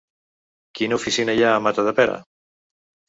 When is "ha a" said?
1.49-1.63